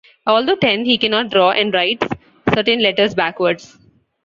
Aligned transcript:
Although 0.25 0.55
ten, 0.55 0.83
he 0.83 0.97
cannot 0.97 1.29
draw 1.29 1.51
and 1.51 1.71
writes 1.71 2.07
certain 2.51 2.81
letters 2.81 3.13
backwards. 3.13 3.77